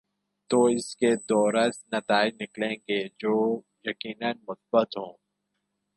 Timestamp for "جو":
3.19-3.35